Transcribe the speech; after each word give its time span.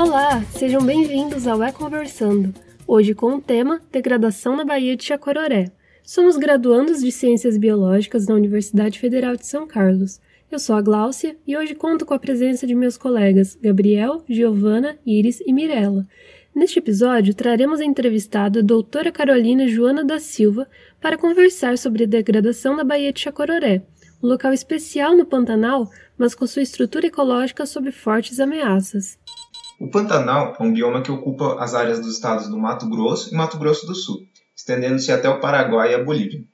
Olá, 0.00 0.42
sejam 0.56 0.82
bem-vindos 0.82 1.46
ao 1.46 1.62
É 1.62 1.70
Conversando. 1.70 2.54
Hoje 2.86 3.14
com 3.14 3.34
o 3.34 3.40
tema 3.40 3.82
Degradação 3.92 4.56
na 4.56 4.64
Baía 4.64 4.96
de 4.96 5.04
Chacororé. 5.04 5.70
Somos 6.02 6.38
graduandos 6.38 7.02
de 7.02 7.12
Ciências 7.12 7.58
Biológicas 7.58 8.24
da 8.24 8.32
Universidade 8.32 8.98
Federal 8.98 9.36
de 9.36 9.46
São 9.46 9.66
Carlos. 9.66 10.18
Eu 10.50 10.58
sou 10.58 10.74
a 10.74 10.80
Gláucia 10.80 11.36
e 11.46 11.54
hoje 11.54 11.74
conto 11.74 12.06
com 12.06 12.14
a 12.14 12.18
presença 12.18 12.66
de 12.66 12.74
meus 12.74 12.96
colegas 12.96 13.58
Gabriel, 13.60 14.24
Giovana, 14.26 14.96
Iris 15.04 15.42
e 15.44 15.52
Mirella. 15.52 16.08
Neste 16.54 16.78
episódio, 16.78 17.34
traremos 17.34 17.78
a 17.78 17.84
entrevistada 17.84 18.60
a 18.60 18.62
doutora 18.62 19.12
Carolina 19.12 19.68
Joana 19.68 20.02
da 20.02 20.18
Silva 20.18 20.66
para 20.98 21.18
conversar 21.18 21.76
sobre 21.76 22.04
a 22.04 22.06
degradação 22.06 22.74
da 22.74 22.84
Baía 22.84 23.12
de 23.12 23.20
Chacororé, 23.20 23.82
um 24.22 24.28
local 24.28 24.54
especial 24.54 25.14
no 25.14 25.26
Pantanal, 25.26 25.90
mas 26.16 26.34
com 26.34 26.46
sua 26.46 26.62
estrutura 26.62 27.06
ecológica 27.06 27.66
sob 27.66 27.92
fortes 27.92 28.40
ameaças. 28.40 29.18
O 29.80 29.88
Pantanal 29.88 30.54
é 30.60 30.62
um 30.62 30.74
bioma 30.74 31.00
que 31.00 31.10
ocupa 31.10 31.56
as 31.58 31.74
áreas 31.74 31.98
dos 31.98 32.12
estados 32.12 32.48
do 32.48 32.58
Mato 32.58 32.86
Grosso 32.86 33.32
e 33.32 33.34
Mato 33.34 33.56
Grosso 33.56 33.86
do 33.86 33.94
Sul, 33.94 34.20
estendendo-se 34.54 35.10
até 35.10 35.26
o 35.26 35.40
Paraguai 35.40 35.92
e 35.92 35.94
a 35.94 36.04
Bolívia. 36.04 36.44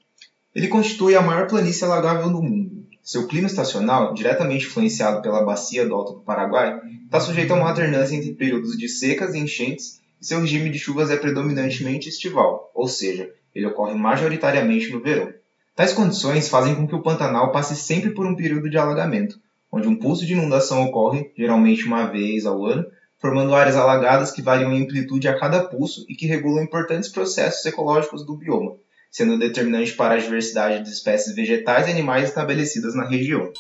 Ele 0.55 0.69
constitui 0.69 1.17
a 1.17 1.21
maior 1.21 1.49
planície 1.49 1.85
alagável 1.85 2.31
do 2.31 2.41
mundo. 2.41 2.87
Seu 3.03 3.27
clima 3.27 3.49
estacional, 3.49 4.15
diretamente 4.15 4.67
influenciado 4.67 5.23
pela 5.23 5.45
bacia 5.45 5.85
do 5.85 5.93
Alto 5.93 6.13
do 6.13 6.21
Paraguai, 6.21 6.81
está 7.05 7.19
sujeito 7.19 7.53
a 7.53 7.57
uma 7.57 7.69
alternância 7.69 8.15
entre 8.15 8.33
períodos 8.33 8.79
de 8.79 8.89
secas 8.89 9.35
e 9.35 9.39
enchentes, 9.39 10.01
e 10.21 10.25
seu 10.25 10.41
regime 10.41 10.71
de 10.71 10.79
chuvas 10.79 11.11
é 11.11 11.17
predominantemente 11.17 12.09
estival, 12.09 12.71
ou 12.73 12.87
seja, 12.87 13.29
ele 13.53 13.67
ocorre 13.67 13.95
majoritariamente 13.95 14.93
no 14.93 15.03
verão. 15.03 15.33
Tais 15.75 15.93
condições 15.93 16.49
fazem 16.49 16.77
com 16.77 16.87
que 16.87 16.95
o 16.95 17.03
Pantanal 17.03 17.51
passe 17.51 17.75
sempre 17.75 18.11
por 18.11 18.25
um 18.25 18.37
período 18.37 18.71
de 18.71 18.79
alagamento, 18.79 19.41
onde 19.73 19.89
um 19.89 19.97
pulso 19.97 20.25
de 20.25 20.35
inundação 20.35 20.85
ocorre, 20.85 21.33
geralmente 21.37 21.85
uma 21.87 22.07
vez 22.07 22.47
ao 22.47 22.65
ano, 22.65 22.87
formando 23.27 23.57
áreas 23.57 23.75
alagadas 23.75 24.31
que 24.31 24.41
variam 24.41 24.73
em 24.73 24.85
amplitude 24.85 25.27
a 25.27 25.37
cada 25.37 25.65
pulso 25.65 26.07
e 26.09 26.15
que 26.15 26.27
regulam 26.27 26.63
importantes 26.63 27.09
processos 27.09 27.67
ecológicos 27.67 28.25
do 28.25 28.37
bioma, 28.37 28.77
sendo 29.11 29.37
determinante 29.37 29.93
para 29.95 30.15
a 30.15 30.19
diversidade 30.19 30.85
de 30.85 30.91
espécies 30.91 31.35
vegetais 31.35 31.89
e 31.89 31.91
animais 31.91 32.29
estabelecidas 32.29 32.95
na 32.95 33.05
região. 33.05 33.51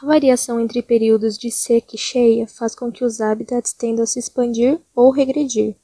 A 0.00 0.06
variação 0.06 0.60
entre 0.60 0.80
períodos 0.80 1.36
de 1.36 1.50
seca 1.50 1.96
e 1.96 1.98
cheia 1.98 2.46
faz 2.46 2.76
com 2.76 2.92
que 2.92 3.04
os 3.04 3.20
hábitats 3.20 3.72
tendam 3.72 4.04
a 4.04 4.06
se 4.06 4.20
expandir 4.20 4.78
ou 4.94 5.10
regredir, 5.10 5.74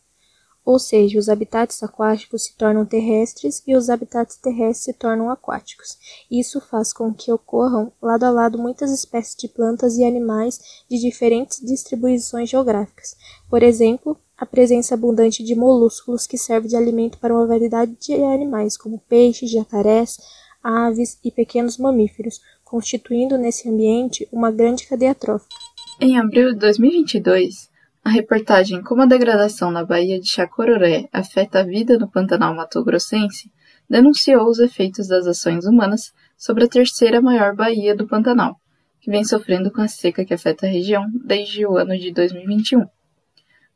ou 0.64 0.78
seja, 0.78 1.18
os 1.18 1.28
habitats 1.28 1.82
aquáticos 1.82 2.44
se 2.44 2.56
tornam 2.56 2.86
terrestres 2.86 3.62
e 3.66 3.74
os 3.74 3.90
habitats 3.90 4.36
terrestres 4.36 4.84
se 4.84 4.92
tornam 4.92 5.30
aquáticos. 5.30 5.98
Isso 6.30 6.60
faz 6.60 6.92
com 6.92 7.12
que 7.12 7.32
ocorram 7.32 7.92
lado 8.00 8.24
a 8.24 8.30
lado 8.30 8.58
muitas 8.58 8.92
espécies 8.92 9.36
de 9.36 9.48
plantas 9.48 9.96
e 9.96 10.04
animais 10.04 10.84
de 10.88 10.98
diferentes 10.98 11.60
distribuições 11.60 12.48
geográficas. 12.48 13.16
Por 13.50 13.62
exemplo, 13.62 14.16
a 14.36 14.46
presença 14.46 14.94
abundante 14.94 15.42
de 15.42 15.54
molúsculos 15.54 16.26
que 16.26 16.38
serve 16.38 16.68
de 16.68 16.76
alimento 16.76 17.18
para 17.18 17.34
uma 17.34 17.46
variedade 17.46 17.96
de 18.00 18.14
animais, 18.14 18.76
como 18.76 19.02
peixes, 19.08 19.50
jacarés, 19.50 20.18
aves 20.62 21.18
e 21.24 21.30
pequenos 21.30 21.76
mamíferos, 21.76 22.40
constituindo 22.64 23.36
nesse 23.36 23.68
ambiente 23.68 24.28
uma 24.32 24.50
grande 24.50 24.86
cadeia 24.86 25.14
trófica. 25.14 25.54
Em 26.00 26.18
abril 26.18 26.52
de 26.52 26.58
2022, 26.58 27.70
a 28.04 28.10
reportagem 28.10 28.82
Como 28.82 29.02
a 29.02 29.06
degradação 29.06 29.70
na 29.70 29.84
Baía 29.84 30.18
de 30.18 30.28
Chacororé 30.28 31.08
afeta 31.12 31.60
a 31.60 31.62
vida 31.62 31.96
no 31.96 32.10
Pantanal 32.10 32.54
Mato-Grossense 32.54 33.50
denunciou 33.88 34.48
os 34.48 34.58
efeitos 34.58 35.06
das 35.06 35.26
ações 35.26 35.64
humanas 35.66 36.12
sobre 36.36 36.64
a 36.64 36.68
terceira 36.68 37.20
maior 37.20 37.54
baía 37.54 37.94
do 37.94 38.08
Pantanal, 38.08 38.56
que 39.00 39.10
vem 39.10 39.24
sofrendo 39.24 39.70
com 39.70 39.80
a 39.80 39.86
seca 39.86 40.24
que 40.24 40.34
afeta 40.34 40.66
a 40.66 40.68
região 40.68 41.06
desde 41.24 41.64
o 41.64 41.76
ano 41.76 41.96
de 41.96 42.12
2021. 42.12 42.86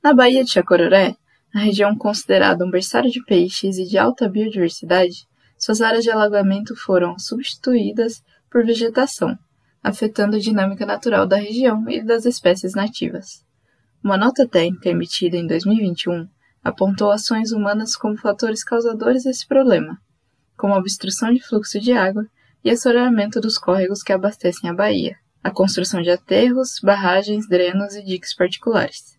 Na 0.02 0.12
Baía 0.12 0.42
de 0.42 0.50
Chacororé, 0.50 1.14
a 1.54 1.60
região 1.60 1.96
considerada 1.96 2.64
um 2.64 2.70
berçário 2.70 3.10
de 3.10 3.24
peixes 3.24 3.78
e 3.78 3.84
de 3.84 3.96
alta 3.96 4.28
biodiversidade, 4.28 5.28
suas 5.56 5.80
áreas 5.80 6.02
de 6.02 6.10
alagamento 6.10 6.74
foram 6.74 7.16
substituídas 7.18 8.22
por 8.50 8.66
vegetação, 8.66 9.38
afetando 9.82 10.36
a 10.36 10.40
dinâmica 10.40 10.84
natural 10.84 11.26
da 11.26 11.36
região 11.36 11.88
e 11.88 12.02
das 12.02 12.24
espécies 12.26 12.74
nativas. 12.74 13.45
Uma 14.06 14.16
nota 14.16 14.46
técnica 14.46 14.88
emitida 14.88 15.36
em 15.36 15.48
2021 15.48 16.28
apontou 16.62 17.10
ações 17.10 17.50
humanas 17.50 17.96
como 17.96 18.16
fatores 18.16 18.62
causadores 18.62 19.24
desse 19.24 19.44
problema, 19.44 20.00
como 20.56 20.74
a 20.74 20.78
obstrução 20.78 21.34
de 21.34 21.42
fluxo 21.42 21.80
de 21.80 21.90
água 21.90 22.24
e 22.62 22.70
assoreamento 22.70 23.40
dos 23.40 23.58
córregos 23.58 24.04
que 24.04 24.12
abastecem 24.12 24.70
a 24.70 24.72
baía, 24.72 25.16
a 25.42 25.50
construção 25.50 26.00
de 26.02 26.10
aterros, 26.10 26.78
barragens, 26.80 27.48
drenos 27.48 27.96
e 27.96 28.04
diques 28.04 28.32
particulares. 28.32 29.18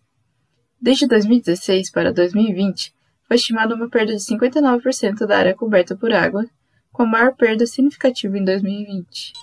Desde 0.80 1.06
2016 1.06 1.90
para 1.90 2.10
2020, 2.10 2.94
foi 3.26 3.36
estimada 3.36 3.74
uma 3.74 3.90
perda 3.90 4.16
de 4.16 4.22
59% 4.22 5.26
da 5.26 5.36
área 5.36 5.54
coberta 5.54 5.94
por 5.94 6.14
água, 6.14 6.46
com 6.90 7.02
a 7.02 7.06
maior 7.06 7.34
perda 7.34 7.66
significativa 7.66 8.38
em 8.38 8.42
2020. 8.42 9.34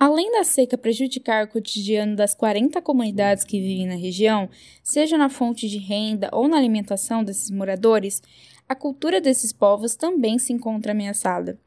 Além 0.00 0.30
da 0.30 0.44
seca 0.44 0.78
prejudicar 0.78 1.44
o 1.44 1.48
cotidiano 1.48 2.14
das 2.14 2.32
40 2.32 2.80
comunidades 2.80 3.42
que 3.42 3.60
vivem 3.60 3.88
na 3.88 3.96
região, 3.96 4.48
seja 4.80 5.18
na 5.18 5.28
fonte 5.28 5.68
de 5.68 5.78
renda 5.78 6.28
ou 6.32 6.46
na 6.46 6.56
alimentação 6.56 7.24
desses 7.24 7.50
moradores, 7.50 8.22
a 8.68 8.76
cultura 8.76 9.20
desses 9.20 9.52
povos 9.52 9.96
também 9.96 10.38
se 10.38 10.52
encontra 10.52 10.92
ameaçada. 10.92 11.58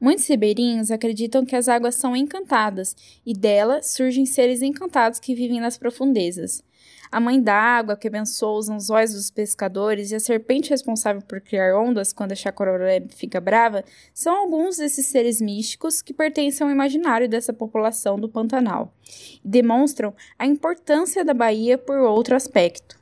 Muitos 0.00 0.28
ribeirinhos 0.28 0.92
acreditam 0.92 1.44
que 1.44 1.56
as 1.56 1.66
águas 1.66 1.96
são 1.96 2.14
encantadas 2.14 2.94
e 3.26 3.34
delas 3.34 3.88
surgem 3.88 4.26
seres 4.26 4.62
encantados 4.62 5.18
que 5.18 5.34
vivem 5.34 5.60
nas 5.60 5.76
profundezas. 5.76 6.62
A 7.12 7.20
mãe 7.20 7.38
d'água 7.38 7.94
que 7.94 8.08
abençoa 8.08 8.58
os 8.58 8.70
anzóis 8.70 9.12
dos 9.12 9.30
pescadores 9.30 10.10
e 10.10 10.14
a 10.14 10.20
serpente 10.20 10.70
responsável 10.70 11.20
por 11.20 11.42
criar 11.42 11.78
ondas 11.78 12.10
quando 12.10 12.32
a 12.32 12.34
chacororé 12.34 13.04
fica 13.10 13.38
brava 13.38 13.84
são 14.14 14.34
alguns 14.34 14.78
desses 14.78 15.04
seres 15.04 15.38
místicos 15.38 16.00
que 16.00 16.14
pertencem 16.14 16.66
ao 16.66 16.72
imaginário 16.72 17.28
dessa 17.28 17.52
população 17.52 18.18
do 18.18 18.30
Pantanal 18.30 18.94
e 19.44 19.46
demonstram 19.46 20.14
a 20.38 20.46
importância 20.46 21.22
da 21.22 21.34
Bahia 21.34 21.76
por 21.76 21.98
outro 21.98 22.34
aspecto. 22.34 22.98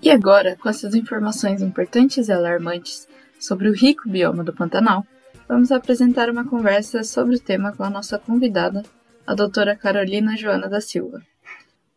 E 0.00 0.08
agora, 0.08 0.56
com 0.62 0.68
essas 0.68 0.94
informações 0.94 1.60
importantes 1.60 2.28
e 2.28 2.32
alarmantes 2.32 3.08
sobre 3.40 3.68
o 3.68 3.74
rico 3.74 4.08
bioma 4.08 4.44
do 4.44 4.54
Pantanal, 4.54 5.04
vamos 5.48 5.72
apresentar 5.72 6.30
uma 6.30 6.48
conversa 6.48 7.02
sobre 7.02 7.34
o 7.34 7.40
tema 7.40 7.72
com 7.72 7.82
a 7.82 7.90
nossa 7.90 8.16
convidada, 8.16 8.84
a 9.26 9.34
doutora 9.34 9.74
Carolina 9.74 10.36
Joana 10.36 10.68
da 10.68 10.80
Silva. 10.80 11.20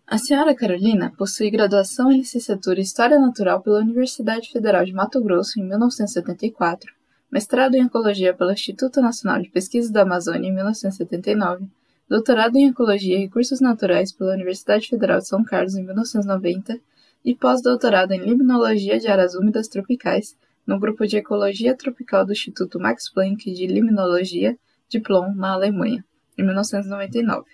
A 0.08 0.18
senhora 0.18 0.56
Carolina 0.56 1.14
possui 1.16 1.52
graduação 1.52 2.12
em 2.12 2.18
licenciatura 2.18 2.80
em 2.80 2.82
História 2.82 3.20
Natural 3.20 3.62
pela 3.62 3.82
Universidade 3.82 4.50
Federal 4.50 4.84
de 4.84 4.92
Mato 4.92 5.22
Grosso 5.22 5.60
em 5.60 5.64
1974, 5.64 6.92
mestrado 7.32 7.76
em 7.76 7.86
Ecologia 7.86 8.34
pelo 8.34 8.52
Instituto 8.52 9.00
Nacional 9.00 9.40
de 9.40 9.50
Pesquisas 9.50 9.92
da 9.92 10.02
Amazônia 10.02 10.50
em 10.50 10.56
1979, 10.56 11.68
doutorado 12.10 12.56
em 12.56 12.70
Ecologia 12.70 13.16
e 13.16 13.22
Recursos 13.22 13.62
Naturais 13.62 14.12
pela 14.12 14.34
Universidade 14.34 14.88
Federal 14.88 15.20
de 15.20 15.28
São 15.28 15.44
Carlos 15.44 15.76
em 15.76 15.84
1990 15.84 16.80
e 17.24 17.36
pós-doutorado 17.36 18.12
em 18.12 18.22
Limnologia 18.22 19.00
de 19.00 19.08
Áreas 19.08 19.36
Úmidas 19.36 19.68
Tropicais 19.68 20.36
no 20.66 20.80
grupo 20.80 21.06
de 21.06 21.18
Ecologia 21.18 21.78
Tropical 21.78 22.26
do 22.26 22.32
Instituto 22.32 22.80
Max 22.80 23.08
Planck 23.08 23.54
de 23.54 23.68
Limnologia 23.68 24.58
de 24.90 25.00
Plon, 25.00 25.32
na 25.36 25.54
Alemanha 25.54 26.04
em 26.40 26.44
1999. 26.44 27.46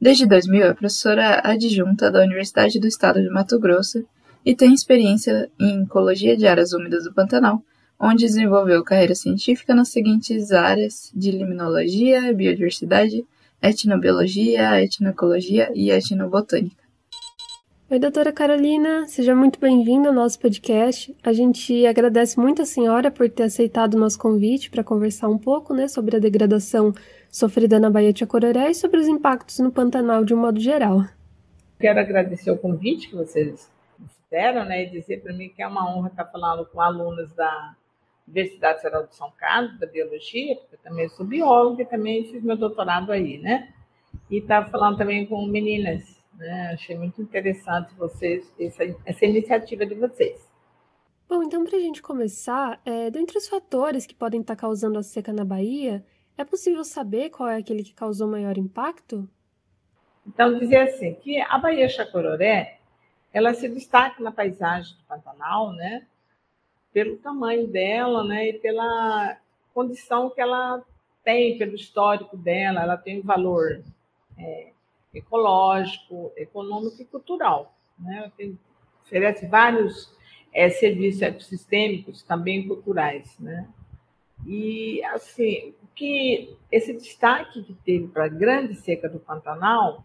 Desde 0.00 0.26
2000 0.26 0.64
é 0.64 0.72
professora 0.72 1.40
adjunta 1.44 2.10
da 2.10 2.22
Universidade 2.22 2.80
do 2.80 2.86
Estado 2.86 3.22
de 3.22 3.30
Mato 3.30 3.58
Grosso 3.58 4.04
e 4.44 4.54
tem 4.54 4.74
experiência 4.74 5.50
em 5.60 5.82
ecologia 5.82 6.36
de 6.36 6.46
áreas 6.46 6.72
úmidas 6.72 7.04
do 7.04 7.12
Pantanal, 7.12 7.62
onde 7.98 8.24
desenvolveu 8.24 8.82
carreira 8.82 9.14
científica 9.14 9.74
nas 9.74 9.90
seguintes 9.90 10.50
áreas 10.50 11.12
de 11.14 11.30
limnologia, 11.30 12.32
biodiversidade, 12.34 13.24
etnobiologia, 13.62 14.82
etnoecologia 14.82 15.70
e 15.74 15.90
etnobotânica. 15.90 16.82
Oi, 17.88 17.98
doutora 17.98 18.32
Carolina, 18.32 19.06
seja 19.06 19.36
muito 19.36 19.60
bem-vinda 19.60 20.08
ao 20.08 20.14
nosso 20.14 20.40
podcast. 20.40 21.14
A 21.22 21.32
gente 21.32 21.86
agradece 21.86 22.40
muito 22.40 22.62
a 22.62 22.66
senhora 22.66 23.10
por 23.10 23.28
ter 23.28 23.44
aceitado 23.44 23.94
o 23.94 23.98
nosso 23.98 24.18
convite 24.18 24.70
para 24.70 24.82
conversar 24.82 25.28
um 25.28 25.36
pouco 25.36 25.74
né, 25.74 25.86
sobre 25.86 26.16
a 26.16 26.18
degradação 26.18 26.94
sofrida 27.32 27.80
na 27.80 27.90
Baía 27.90 28.12
de 28.12 28.20
Chacororé 28.20 28.70
e 28.70 28.74
sobre 28.74 29.00
os 29.00 29.08
impactos 29.08 29.58
no 29.58 29.72
Pantanal 29.72 30.24
de 30.24 30.34
um 30.34 30.36
modo 30.36 30.60
geral. 30.60 31.04
Quero 31.80 31.98
agradecer 31.98 32.50
o 32.50 32.58
convite 32.58 33.08
que 33.08 33.16
vocês 33.16 33.68
fizeram 34.24 34.64
né, 34.64 34.84
e 34.84 34.90
dizer 34.90 35.22
para 35.22 35.32
mim 35.32 35.48
que 35.48 35.62
é 35.62 35.66
uma 35.66 35.90
honra 35.90 36.08
estar 36.08 36.26
falando 36.26 36.66
com 36.66 36.80
alunos 36.80 37.32
da 37.34 37.74
Universidade 38.28 38.82
Federal 38.82 39.06
de 39.06 39.16
São 39.16 39.32
Carlos, 39.36 39.80
da 39.80 39.86
Biologia, 39.86 40.54
porque 40.56 40.76
eu 40.76 40.78
também 40.78 41.08
sou 41.08 41.26
bióloga 41.26 41.82
e 41.82 41.86
também 41.86 42.24
fiz 42.26 42.44
meu 42.44 42.56
doutorado 42.56 43.10
aí, 43.10 43.38
né? 43.38 43.72
E 44.30 44.36
estava 44.36 44.70
falando 44.70 44.98
também 44.98 45.26
com 45.26 45.44
meninas 45.46 46.22
né? 46.42 46.70
Achei 46.72 46.96
muito 46.96 47.20
interessante 47.20 47.94
vocês, 47.94 48.52
essa, 48.58 48.82
essa 49.04 49.24
iniciativa 49.24 49.86
de 49.86 49.94
vocês. 49.94 50.50
Bom, 51.28 51.42
então 51.42 51.64
para 51.64 51.76
a 51.76 51.80
gente 51.80 52.02
começar, 52.02 52.80
é, 52.84 53.10
dentre 53.10 53.38
os 53.38 53.48
fatores 53.48 54.06
que 54.06 54.14
podem 54.14 54.40
estar 54.40 54.56
causando 54.56 54.98
a 54.98 55.02
seca 55.02 55.32
na 55.32 55.44
Bahia, 55.44 56.04
é 56.36 56.44
possível 56.44 56.84
saber 56.84 57.30
qual 57.30 57.48
é 57.48 57.56
aquele 57.56 57.82
que 57.82 57.94
causou 57.94 58.28
maior 58.28 58.56
impacto? 58.56 59.28
Então, 60.26 60.58
dizer 60.58 60.88
assim, 60.88 61.14
que 61.14 61.40
a 61.40 61.58
Baía 61.58 61.88
Chacororé, 61.88 62.78
ela 63.32 63.54
se 63.54 63.68
destaca 63.68 64.22
na 64.22 64.30
paisagem 64.30 64.96
do 64.96 65.02
Pantanal, 65.04 65.72
né? 65.72 66.06
Pelo 66.92 67.16
tamanho 67.16 67.66
dela, 67.66 68.22
né? 68.24 68.48
E 68.48 68.52
pela 68.54 69.38
condição 69.74 70.30
que 70.30 70.40
ela 70.40 70.82
tem, 71.24 71.58
pelo 71.58 71.74
histórico 71.74 72.36
dela, 72.36 72.82
ela 72.82 72.96
tem 72.96 73.20
um 73.20 73.22
valor 73.22 73.82
é, 74.38 74.70
ecológico, 75.14 76.32
econômico 76.36 77.00
e 77.00 77.04
cultural, 77.04 77.74
né? 77.98 78.30
Tem, 78.36 78.58
oferece 79.04 79.46
vários 79.46 80.14
é, 80.52 80.68
serviços 80.70 81.22
ecossistêmicos, 81.22 82.22
também 82.22 82.66
culturais, 82.66 83.38
né? 83.38 83.68
E, 84.46 85.02
assim, 85.04 85.74
que 85.94 86.56
esse 86.70 86.92
destaque 86.92 87.62
que 87.62 87.74
teve 87.74 88.08
para 88.08 88.24
a 88.24 88.28
grande 88.28 88.74
seca 88.74 89.08
do 89.08 89.18
Pantanal 89.18 90.04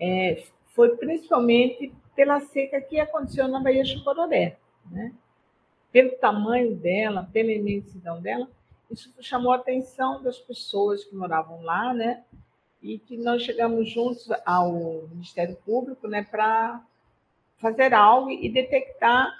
é, 0.00 0.44
foi 0.74 0.96
principalmente 0.96 1.92
pela 2.14 2.40
seca 2.40 2.80
que 2.80 2.98
aconteceu 2.98 3.48
na 3.48 3.60
Baía 3.60 3.84
Chucororé, 3.84 4.56
né? 4.90 5.12
Pelo 5.92 6.10
tamanho 6.16 6.74
dela, 6.74 7.28
pela 7.32 7.52
imensidão 7.52 8.20
dela, 8.20 8.48
isso 8.90 9.12
chamou 9.20 9.52
a 9.52 9.56
atenção 9.56 10.22
das 10.22 10.38
pessoas 10.38 11.04
que 11.04 11.14
moravam 11.14 11.62
lá, 11.62 11.94
né? 11.94 12.24
E 12.82 12.98
que 12.98 13.16
nós 13.16 13.42
chegamos 13.42 13.90
juntos 13.90 14.28
ao 14.44 14.72
Ministério 15.08 15.56
Público, 15.64 16.06
né, 16.06 16.22
para 16.22 16.84
fazer 17.56 17.94
algo 17.94 18.30
e 18.30 18.48
detectar 18.48 19.32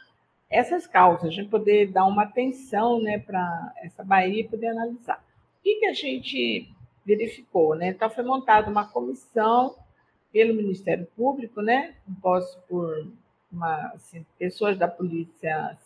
essas 0.48 0.86
causas, 0.86 1.28
a 1.28 1.32
gente 1.32 1.50
poder 1.50 1.90
dar 1.92 2.06
uma 2.06 2.22
atenção, 2.22 3.00
né, 3.02 3.18
para 3.18 3.74
essa 3.82 4.02
Bahia 4.02 4.40
e 4.40 4.48
poder 4.48 4.68
analisar. 4.68 5.22
Que, 5.64 5.80
que 5.80 5.86
a 5.86 5.92
gente 5.92 6.68
verificou, 7.04 7.74
né? 7.74 7.88
Então 7.88 8.08
foi 8.08 8.22
montada 8.22 8.70
uma 8.70 8.86
comissão 8.86 9.74
pelo 10.32 10.54
Ministério 10.54 11.06
Público, 11.16 11.62
né, 11.62 11.94
composto 12.04 12.60
por 12.68 13.06
uma, 13.52 13.92
assim, 13.94 14.26
pessoas 14.36 14.76
da 14.76 14.88
Polícia 14.88 15.78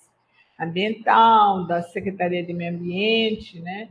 Ambiental, 0.59 1.67
da 1.67 1.83
Secretaria 1.83 2.43
de 2.43 2.55
Meio 2.55 2.75
Ambiente, 2.75 3.61
né, 3.61 3.91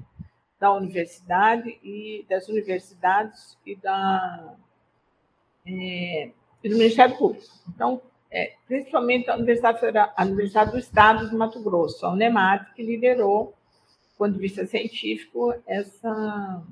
da 0.60 0.74
universidade 0.74 1.78
e 1.84 2.26
das 2.28 2.50
universidades 2.50 3.56
e 3.64 3.76
da 3.76 4.56
é, 5.68 6.32
do 6.64 6.76
Ministério 6.76 7.16
Público. 7.16 7.48
Então, 7.70 8.02
é, 8.32 8.54
principalmente 8.68 9.30
a 9.30 9.36
Universidade, 9.36 9.80
Federal, 9.80 10.12
a 10.16 10.26
Universidade 10.26 10.72
do 10.72 10.80
Estado 10.80 11.30
de 11.30 11.36
Mato 11.36 11.62
Grosso, 11.62 12.06
a 12.06 12.12
Unemat, 12.12 12.74
que 12.74 12.82
liderou, 12.82 13.50
do 13.50 13.57
ponto 14.18 14.34
de 14.34 14.40
vista 14.40 14.66
científico, 14.66 15.54
essa 15.66 16.64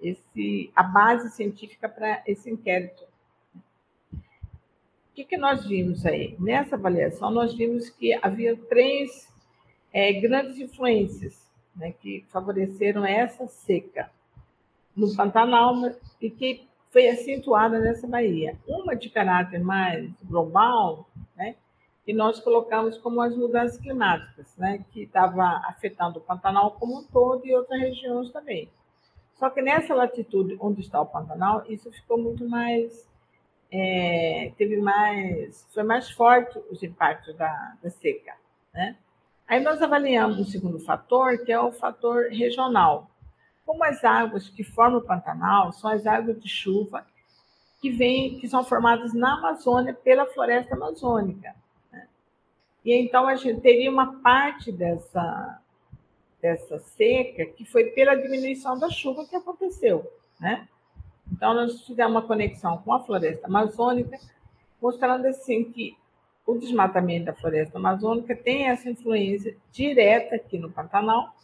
esse, 0.00 0.70
a 0.76 0.82
base 0.82 1.30
científica 1.30 1.88
para 1.88 2.22
esse 2.26 2.50
inquérito. 2.50 3.02
O 4.12 5.14
que, 5.14 5.24
que 5.24 5.36
nós 5.36 5.66
vimos 5.66 6.04
aí? 6.04 6.36
Nessa 6.38 6.76
avaliação, 6.76 7.30
nós 7.30 7.54
vimos 7.54 7.88
que 7.88 8.12
havia 8.20 8.56
três 8.56 9.32
é, 9.92 10.12
grandes 10.12 10.58
influências 10.58 11.48
né, 11.74 11.92
que 11.92 12.24
favoreceram 12.28 13.04
essa 13.04 13.46
seca 13.46 14.10
no 14.94 15.14
Pantanal 15.14 15.74
e 16.20 16.30
que 16.30 16.66
foi 16.90 17.08
acentuada 17.08 17.78
nessa 17.78 18.06
Bahia. 18.06 18.58
Uma 18.66 18.94
de 18.94 19.08
caráter 19.08 19.60
mais 19.60 20.10
global, 20.22 21.08
que 22.04 22.12
nós 22.12 22.38
colocamos 22.40 22.98
como 22.98 23.20
as 23.22 23.34
mudanças 23.34 23.78
climáticas, 23.78 24.54
né, 24.58 24.84
que 24.92 25.04
estava 25.04 25.62
afetando 25.66 26.18
o 26.18 26.22
Pantanal 26.22 26.72
como 26.72 26.98
um 26.98 27.04
todo 27.04 27.46
e 27.46 27.54
outras 27.54 27.80
regiões 27.80 28.30
também. 28.30 28.70
Só 29.34 29.50
que 29.50 29.62
nessa 29.62 29.94
latitude 29.94 30.56
onde 30.60 30.80
está 30.80 31.00
o 31.00 31.06
Pantanal, 31.06 31.64
isso 31.68 31.90
ficou 31.90 32.18
muito 32.18 32.48
mais. 32.48 33.08
É, 33.72 34.52
teve 34.56 34.76
mais. 34.76 35.66
Foi 35.72 35.82
mais 35.82 36.10
forte 36.10 36.58
os 36.70 36.82
impactos 36.82 37.36
da, 37.36 37.74
da 37.82 37.90
seca. 37.90 38.34
Né? 38.72 38.96
Aí 39.48 39.60
nós 39.60 39.82
avaliamos 39.82 40.38
o 40.38 40.44
segundo 40.44 40.78
fator, 40.78 41.38
que 41.44 41.50
é 41.50 41.58
o 41.58 41.72
fator 41.72 42.28
regional. 42.30 43.10
Como 43.66 43.82
as 43.82 44.04
águas 44.04 44.48
que 44.48 44.62
formam 44.62 45.00
o 45.00 45.04
Pantanal 45.04 45.72
são 45.72 45.90
as 45.90 46.06
águas 46.06 46.40
de 46.40 46.48
chuva 46.48 47.04
que, 47.80 47.90
vem, 47.90 48.38
que 48.38 48.46
são 48.46 48.62
formadas 48.62 49.12
na 49.12 49.34
Amazônia 49.34 49.92
pela 49.92 50.26
floresta 50.26 50.74
amazônica. 50.74 51.54
E 52.84 52.92
então 52.94 53.26
a 53.26 53.34
gente 53.36 53.60
teria 53.60 53.90
uma 53.90 54.20
parte 54.20 54.70
dessa, 54.70 55.60
dessa 56.40 56.78
seca, 56.78 57.46
que 57.46 57.64
foi 57.64 57.84
pela 57.86 58.14
diminuição 58.14 58.78
da 58.78 58.90
chuva 58.90 59.26
que 59.26 59.34
aconteceu, 59.34 60.10
né? 60.38 60.68
Então, 61.32 61.54
nós 61.54 61.80
fizemos 61.82 62.12
uma 62.12 62.22
conexão 62.22 62.78
com 62.78 62.92
a 62.92 63.02
floresta 63.02 63.46
amazônica, 63.46 64.18
mostrando 64.80 65.26
assim 65.26 65.64
que 65.64 65.96
o 66.46 66.58
desmatamento 66.58 67.26
da 67.26 67.32
floresta 67.32 67.78
amazônica 67.78 68.36
tem 68.36 68.68
essa 68.68 68.90
influência 68.90 69.56
direta 69.72 70.36
aqui 70.36 70.58
no 70.58 70.70
Pantanal, 70.70 71.34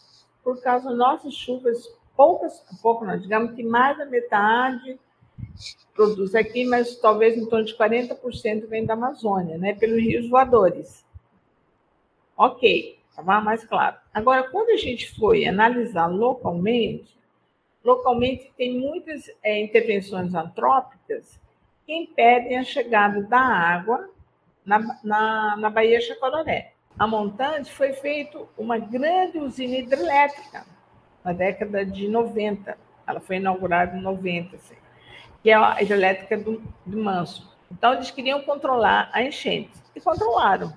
por 0.45 0.61
causa 0.61 0.91
das 0.91 0.99
nossas 0.99 1.35
chuvas, 1.35 1.89
poucas, 2.15 2.63
pouco 2.83 3.05
não, 3.05 3.19
digamos 3.19 3.53
que 3.55 3.63
mais 3.63 3.97
da 3.97 4.05
metade 4.05 4.99
produz 5.95 6.35
aqui, 6.35 6.65
mas 6.65 6.97
talvez 6.97 7.37
em 7.37 7.47
torno 7.47 7.65
de 7.65 7.75
40% 7.75 8.67
vem 8.67 8.85
da 8.85 8.95
Amazônia, 8.95 9.57
né, 9.57 9.75
pelos 9.75 9.99
rios 9.99 10.29
voadores. 10.29 11.05
Ok, 12.43 12.99
estava 13.11 13.39
mais 13.43 13.63
claro. 13.65 13.97
Agora, 14.15 14.45
quando 14.45 14.71
a 14.71 14.77
gente 14.79 15.15
foi 15.15 15.45
analisar 15.45 16.07
localmente, 16.07 17.15
localmente 17.85 18.51
tem 18.57 18.81
muitas 18.81 19.31
é, 19.43 19.61
intervenções 19.61 20.35
antrópicas 20.35 21.39
que 21.85 21.93
impedem 21.93 22.57
a 22.57 22.65
chegada 22.65 23.23
da 23.25 23.39
água 23.39 24.09
na, 24.65 24.79
na, 25.05 25.57
na 25.59 25.69
Baía 25.69 26.01
Chacororé. 26.01 26.73
A 26.99 27.07
montante 27.07 27.71
foi 27.71 27.93
feita 27.93 28.41
uma 28.57 28.79
grande 28.79 29.39
usina 29.39 29.77
hidrelétrica 29.77 30.65
na 31.23 31.35
década 31.35 31.85
de 31.85 32.09
90. 32.09 32.75
Ela 33.07 33.21
foi 33.21 33.37
inaugurada 33.37 33.99
em 33.99 34.01
90, 34.01 34.57
assim, 34.57 34.77
que 35.43 35.51
é 35.51 35.55
a 35.57 35.83
hidrelétrica 35.83 36.39
do, 36.39 36.63
do 36.87 36.97
Manso. 36.97 37.55
Então, 37.71 37.93
eles 37.93 38.11
queriam 38.11 38.41
controlar 38.41 39.11
a 39.13 39.23
enchente 39.23 39.73
e 39.95 40.01
controlaram. 40.01 40.73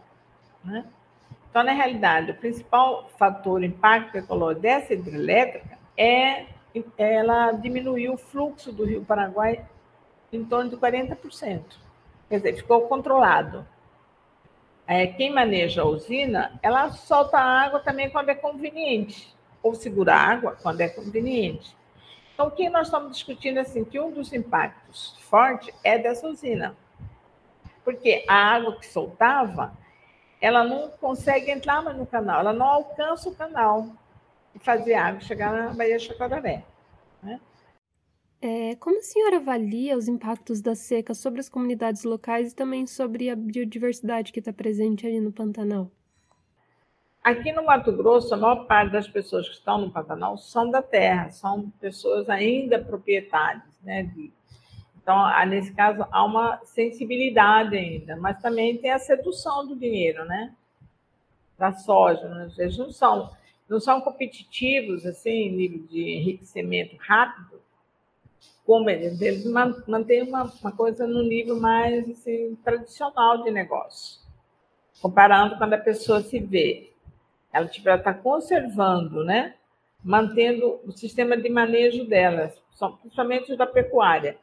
Né? 0.62 0.86
Então, 1.54 1.62
na 1.62 1.72
realidade, 1.72 2.32
o 2.32 2.36
principal 2.36 3.08
fator 3.16 3.64
impacto 3.64 4.18
ecológico 4.18 4.64
dessa 4.64 4.96
hidrelétrica 4.96 5.78
é 5.96 6.48
ela 6.98 7.52
diminuiu 7.52 8.14
o 8.14 8.18
fluxo 8.18 8.72
do 8.72 8.84
Rio 8.84 9.06
Paraguai 9.06 9.64
em 10.32 10.44
torno 10.44 10.72
de 10.72 10.78
40%. 10.78 11.62
Quer 12.28 12.38
dizer, 12.38 12.56
ficou 12.56 12.88
controlado. 12.88 13.68
É, 14.88 15.06
quem 15.06 15.32
maneja 15.32 15.84
a 15.84 15.86
usina, 15.86 16.60
ela 16.64 16.90
solta 16.90 17.38
a 17.38 17.62
água 17.62 17.80
também 17.82 18.10
quando 18.10 18.30
é 18.30 18.36
conveniente, 18.36 19.32
ou 19.62 19.76
segura 19.76 20.16
a 20.16 20.20
água 20.20 20.58
quando 20.60 20.82
é 20.82 20.90
conveniente. 20.90 21.78
Então, 22.34 22.48
o 22.48 22.52
que 22.52 22.68
nós 22.68 22.88
estamos 22.88 23.12
discutindo 23.12 23.60
assim, 23.60 23.84
que 23.84 24.00
um 24.00 24.10
dos 24.10 24.34
impactos 24.34 25.16
fortes 25.30 25.72
é 25.84 26.00
dessa 26.00 26.28
usina. 26.28 26.76
Porque 27.86 28.26
a 28.28 28.56
água 28.56 28.76
que 28.76 28.88
soltava 28.88 29.83
ela 30.44 30.66
não 30.66 30.90
consegue 30.90 31.50
entrar 31.50 31.82
mais 31.82 31.96
no 31.96 32.06
canal, 32.06 32.42
ela 32.42 32.52
não 32.52 32.66
alcança 32.66 33.30
o 33.30 33.34
canal 33.34 33.88
e 34.54 34.60
fazer 34.60 34.94
água 34.94 35.22
chegar 35.22 35.54
na 35.54 35.74
Baía 35.74 35.98
de 35.98 36.04
Chacoraré. 36.04 36.66
Né? 37.22 37.40
É, 38.42 38.76
como 38.76 39.00
a 39.00 39.02
senhora 39.02 39.38
avalia 39.38 39.98
os 39.98 40.10
impactos 40.10 40.60
da 40.60 40.76
seca 40.76 41.14
sobre 41.14 41.40
as 41.40 41.48
comunidades 41.48 42.04
locais 42.04 42.52
e 42.52 42.56
também 42.56 42.86
sobre 42.86 43.30
a 43.30 43.38
biodiversidade 43.38 44.34
que 44.34 44.40
está 44.40 44.52
presente 44.52 45.08
ali 45.08 45.22
no 45.22 45.32
Pantanal? 45.32 45.90
Aqui 47.24 47.54
no 47.54 47.64
Mato 47.64 47.94
Grosso, 47.94 48.34
a 48.34 48.38
maior 48.38 48.68
parte 48.68 48.92
das 48.92 49.08
pessoas 49.08 49.48
que 49.48 49.56
estão 49.56 49.78
no 49.78 49.92
Pantanal 49.92 50.38
são 50.38 50.70
da 50.70 50.82
terra, 50.82 51.32
são 51.32 51.70
pessoas 51.80 52.30
ainda 52.30 52.84
proprietárias 52.84 53.64
né, 53.82 54.04
de 54.04 54.30
então, 55.04 55.46
nesse 55.48 55.74
caso, 55.74 56.08
há 56.10 56.24
uma 56.24 56.62
sensibilidade 56.64 57.76
ainda, 57.76 58.16
mas 58.16 58.42
também 58.42 58.78
tem 58.78 58.90
a 58.90 59.00
sedução 59.00 59.68
do 59.68 59.76
dinheiro, 59.76 60.24
né? 60.24 60.56
Da 61.60 61.74
soja. 61.74 62.26
Né? 62.30 62.50
Eles 62.58 62.78
não 62.78 62.90
são, 62.90 63.30
não 63.68 63.82
são 63.82 64.00
competitivos, 64.00 65.06
assim, 65.06 65.30
em 65.30 65.52
nível 65.52 65.86
de 65.88 66.00
enriquecimento 66.00 66.96
rápido, 66.98 67.62
como 68.66 68.90
eles. 68.90 69.22
Eles 69.22 69.46
mantêm 69.46 70.24
uma, 70.24 70.46
uma 70.62 70.72
coisa 70.72 71.06
no 71.06 71.22
nível 71.22 71.60
mais 71.60 72.10
assim, 72.10 72.58
tradicional 72.64 73.44
de 73.44 73.52
negócio. 73.52 74.22
Comparando 75.02 75.58
quando 75.58 75.74
a 75.74 75.78
pessoa 75.78 76.22
se 76.22 76.40
vê. 76.40 76.94
Ela 77.52 77.66
está 77.66 78.14
conservando, 78.14 79.26
né? 79.26 79.56
Mantendo 80.02 80.80
o 80.86 80.94
sistema 80.94 81.36
de 81.36 81.50
manejo 81.50 82.06
delas, 82.06 82.58
principalmente 83.02 83.52
os 83.52 83.58
da 83.58 83.68
pecuária 83.68 84.40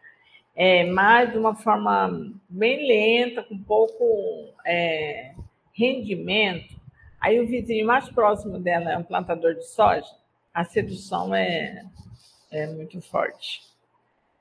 é, 0.54 0.84
mas 0.84 1.32
de 1.32 1.38
uma 1.38 1.54
forma 1.54 2.32
bem 2.48 2.86
lenta, 2.86 3.42
com 3.42 3.58
pouco 3.58 4.52
é, 4.64 5.34
rendimento. 5.72 6.78
Aí 7.20 7.40
o 7.40 7.46
vizinho 7.46 7.86
mais 7.86 8.08
próximo 8.08 8.58
dela 8.58 8.92
é 8.92 8.98
um 8.98 9.02
plantador 9.02 9.54
de 9.54 9.66
soja, 9.66 10.06
a 10.52 10.64
sedução 10.64 11.34
é, 11.34 11.84
é 12.50 12.66
muito 12.66 13.00
forte. 13.00 13.62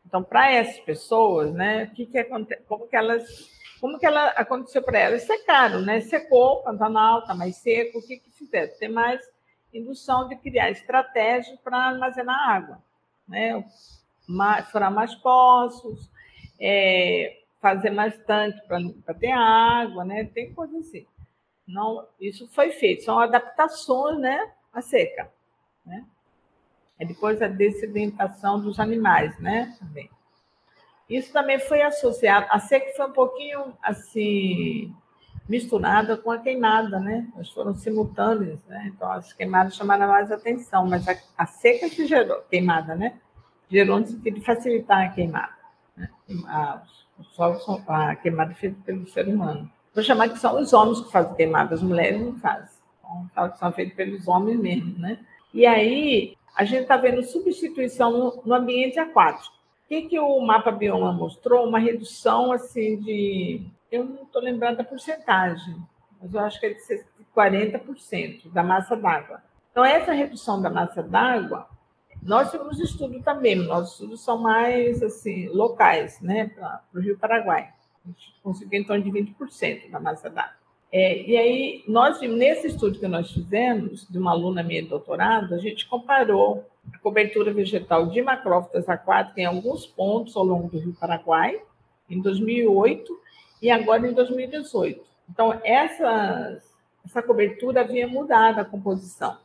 Então, 0.06 0.24
para 0.24 0.52
essas 0.52 0.80
pessoas, 0.80 1.54
né, 1.54 1.84
o 1.84 1.96
que 1.96 2.06
que 2.06 2.18
acontece, 2.18 2.64
como 2.68 2.88
que 2.88 2.96
elas, 2.96 3.50
como 3.80 4.00
que 4.00 4.06
ela 4.06 4.30
aconteceu 4.30 4.82
para 4.82 4.98
elas? 4.98 5.24
Secaram, 5.24 5.82
né? 5.82 6.02
Secou, 6.02 6.64
Pantanal 6.64 7.20
está 7.20 7.36
mais 7.36 7.58
seco, 7.58 8.00
o 8.00 8.02
que 8.02 8.18
que 8.18 8.32
fizeram? 8.32 8.74
Tem 8.80 8.90
mais 8.90 9.22
indução 9.74 10.28
de 10.28 10.36
criar 10.38 10.72
estratégias 10.72 11.60
para 11.60 11.78
armazenar 11.78 12.50
água, 12.50 12.84
né? 13.28 13.64
Furar 14.72 14.92
mais 14.92 15.16
poços, 15.16 16.10
é, 16.60 17.40
fazer 17.62 17.90
mais 17.90 18.18
tanque 18.26 18.62
para 18.68 19.14
ter 19.14 19.32
água, 19.32 20.04
né? 20.06 20.26
Tem 20.26 20.54
coisa 20.54 20.78
assim. 20.78 21.06
Não, 21.68 22.08
isso 22.20 22.48
foi 22.48 22.72
feito, 22.72 23.04
são 23.04 23.20
adaptações, 23.20 24.20
né, 24.20 24.52
à 24.74 24.82
seca, 24.82 25.32
né? 25.86 26.04
É 26.98 27.06
depois 27.06 27.42
a 27.42 27.48
dessedentação 27.48 28.60
dos 28.60 28.80
animais, 28.80 29.38
né? 29.40 29.76
Também. 29.80 30.10
Isso 31.08 31.32
também 31.32 31.60
foi 31.60 31.82
associado, 31.82 32.48
a 32.50 32.60
seca 32.60 32.92
foi 32.96 33.06
um 33.06 33.14
pouquinho 33.14 33.78
assim 33.82 34.94
misturada 35.48 36.16
com 36.16 36.30
a 36.30 36.38
queimada, 36.38 37.00
né? 37.00 37.28
Elas 37.36 37.50
foram 37.50 37.76
simultâneas, 37.76 38.64
né? 38.66 38.92
Então 38.94 39.12
as 39.12 39.34
queimadas 39.34 39.76
chamaram 39.76 40.08
mais 40.08 40.32
atenção, 40.32 40.88
mas 40.88 41.08
a, 41.08 41.16
a 41.38 41.46
seca 41.46 41.90
que 41.90 42.06
gerou 42.06 42.42
queimada, 42.50 42.96
né? 42.96 43.20
Sentido 43.70 44.40
de 44.40 44.46
facilitar 44.46 45.06
a 45.06 45.10
queimada. 45.10 45.54
Né? 45.96 46.10
A, 46.48 46.82
a 47.88 48.16
queimada 48.16 48.54
feita 48.56 48.78
pelo 48.86 49.08
ser 49.08 49.28
humano. 49.28 49.70
Vou 49.94 50.04
chamar 50.04 50.30
que 50.30 50.40
são 50.40 50.60
os 50.60 50.74
homens 50.74 51.02
que 51.02 51.12
fazem 51.12 51.34
queimada, 51.36 51.76
as 51.76 51.82
mulheres 51.82 52.22
não 52.22 52.36
fazem. 52.40 52.80
Então, 53.32 53.56
são 53.56 53.72
feitas 53.72 53.96
pelos 53.96 54.28
homens 54.28 54.60
mesmo, 54.60 54.98
né? 55.00 55.20
E 55.54 55.66
aí 55.66 56.36
a 56.56 56.64
gente 56.64 56.84
está 56.84 56.98
vendo 56.98 57.24
substituição 57.24 58.12
no, 58.12 58.42
no 58.46 58.54
ambiente 58.54 59.00
aquático. 59.00 59.56
O 59.86 59.88
que, 59.90 60.04
que 60.04 60.20
o 60.20 60.40
mapa 60.42 60.72
bioma 60.72 61.12
mostrou? 61.12 61.68
Uma 61.68 61.80
redução 61.80 62.52
assim 62.52 63.00
de 63.00 63.66
eu 63.92 64.06
não 64.06 64.24
estou 64.24 64.42
lembrando 64.42 64.78
da 64.78 64.84
porcentagem, 64.84 65.76
mas 66.22 66.34
eu 66.34 66.40
acho 66.42 66.60
que 66.60 66.68
é 66.68 66.70
de 66.70 66.80
40% 67.36 68.52
da 68.52 68.62
massa 68.62 68.96
d'água. 68.96 69.42
Então, 69.72 69.84
essa 69.84 70.12
redução 70.12 70.62
da 70.62 70.70
massa 70.70 71.02
d'água, 71.02 71.68
nós 72.22 72.52
temos 72.52 72.80
estudo 72.80 73.22
também, 73.22 73.56
nossos 73.56 73.94
estudos 73.94 74.22
são 74.22 74.38
mais 74.38 75.02
assim, 75.02 75.48
locais, 75.50 76.20
né, 76.22 76.48
para 76.48 76.82
o 76.94 77.00
Rio 77.00 77.18
Paraguai. 77.18 77.70
A 78.06 78.08
gente 78.08 78.36
conseguiu 78.44 78.82
em 78.82 78.84
torno 78.84 79.04
de 79.04 79.12
20% 79.12 79.90
da 79.90 80.00
massa 80.00 80.30
d'água. 80.30 80.60
É, 80.92 81.22
e 81.22 81.38
aí, 81.38 81.84
nós, 81.88 82.20
nesse 82.22 82.68
estudo 82.68 83.00
que 83.00 83.08
nós 83.08 83.32
fizemos, 83.32 84.08
de 84.10 84.18
uma 84.18 84.32
aluna 84.32 84.64
minha 84.64 84.82
de 84.82 84.90
doutorado, 84.90 85.54
a 85.54 85.60
gente 85.60 85.88
comparou 85.88 86.66
a 86.92 86.98
cobertura 86.98 87.54
vegetal 87.54 88.08
de 88.08 88.22
macrófitas 88.22 88.90
aquáticas 88.90 89.38
em 89.38 89.46
alguns 89.46 89.86
pontos 89.86 90.36
ao 90.36 90.44
longo 90.44 90.68
do 90.68 90.80
Rio 90.80 90.96
Paraguai, 91.00 91.62
em 92.10 92.20
2008, 92.20 93.20
e 93.62 93.70
agora 93.70 94.08
em 94.08 94.14
2018. 94.14 95.00
Então, 95.30 95.60
essa 95.64 96.60
essa 97.06 97.24
cobertura 97.24 97.82
havia 97.82 98.08
mudado 98.08 98.60
a 98.60 98.66
composição 98.66 99.38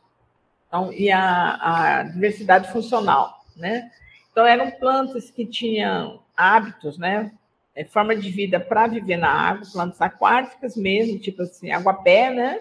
então, 0.75 0.91
e 0.91 1.09
a, 1.09 1.99
a 1.99 2.03
diversidade 2.03 2.71
funcional. 2.71 3.45
Né? 3.55 3.89
Então, 4.29 4.45
eram 4.45 4.69
plantas 4.71 5.31
que 5.31 5.45
tinham 5.45 6.21
hábitos, 6.35 6.97
né? 6.97 7.31
É, 7.73 7.83
forma 7.85 8.15
de 8.15 8.29
vida 8.29 8.59
para 8.59 8.87
viver 8.87 9.17
na 9.17 9.29
água, 9.29 9.67
plantas 9.71 10.01
aquáticas 10.01 10.75
mesmo, 10.75 11.19
tipo 11.19 11.41
assim, 11.41 11.71
água-pé, 11.71 12.31
né? 12.31 12.59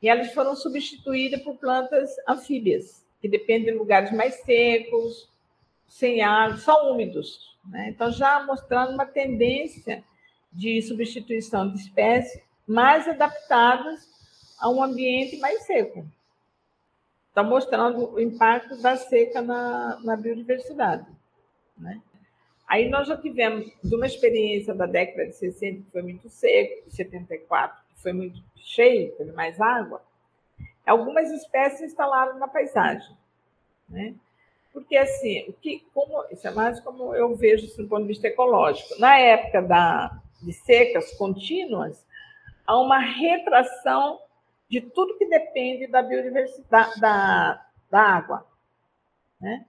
E 0.00 0.08
elas 0.08 0.32
foram 0.32 0.54
substituídas 0.54 1.42
por 1.42 1.56
plantas 1.56 2.10
anfíbias, 2.28 3.04
que 3.20 3.28
dependem 3.28 3.72
de 3.72 3.78
lugares 3.78 4.12
mais 4.12 4.34
secos, 4.42 5.28
sem 5.88 6.22
água, 6.22 6.56
só 6.56 6.92
úmidos. 6.92 7.56
Né? 7.68 7.88
Então, 7.88 8.12
já 8.12 8.44
mostrando 8.44 8.92
uma 8.92 9.06
tendência 9.06 10.04
de 10.52 10.80
substituição 10.82 11.68
de 11.68 11.78
espécies 11.78 12.40
mais 12.66 13.08
adaptadas 13.08 14.08
a 14.60 14.68
um 14.68 14.82
ambiente 14.82 15.36
mais 15.38 15.66
seco. 15.66 16.06
Está 17.38 17.48
mostrando 17.48 18.14
o 18.14 18.20
impacto 18.20 18.82
da 18.82 18.96
seca 18.96 19.40
na, 19.40 19.96
na 20.02 20.16
biodiversidade. 20.16 21.06
Né? 21.76 22.02
Aí 22.66 22.88
nós 22.88 23.06
já 23.06 23.16
tivemos, 23.16 23.70
de 23.80 23.94
uma 23.94 24.06
experiência 24.06 24.74
da 24.74 24.86
década 24.86 25.24
de 25.24 25.36
60, 25.36 25.84
que 25.84 25.90
foi 25.92 26.02
muito 26.02 26.28
seco, 26.28 26.88
de 26.88 26.96
74, 26.96 27.78
que 27.94 28.02
foi 28.02 28.12
muito 28.12 28.42
cheio, 28.56 29.12
teve 29.12 29.30
mais 29.30 29.60
água, 29.60 30.02
algumas 30.84 31.30
espécies 31.30 31.92
instalaram 31.92 32.40
na 32.40 32.48
paisagem. 32.48 33.16
Né? 33.88 34.16
Porque, 34.72 34.96
assim, 34.96 35.48
o 35.48 35.52
que, 35.52 35.86
como, 35.94 36.24
isso 36.32 36.48
é 36.48 36.50
mais 36.50 36.80
como 36.80 37.14
eu 37.14 37.36
vejo 37.36 37.66
assim, 37.66 37.84
do 37.84 37.88
ponto 37.88 38.02
de 38.02 38.08
vista 38.08 38.26
ecológico. 38.26 38.98
Na 38.98 39.16
época 39.16 39.62
da, 39.62 40.20
de 40.42 40.52
secas 40.54 41.12
contínuas, 41.12 42.04
há 42.66 42.76
uma 42.80 42.98
retração 42.98 44.18
de 44.68 44.80
tudo 44.80 45.16
que 45.16 45.26
depende 45.26 45.86
da 45.86 46.02
biodiversidade 46.02 47.00
da, 47.00 47.66
da 47.90 48.00
água. 48.00 48.46
Né? 49.40 49.64